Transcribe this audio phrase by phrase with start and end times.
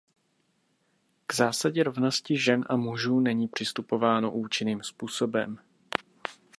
[1.27, 5.57] K zásadě rovnosti žen a mužů není přistupováno účinným způsobem.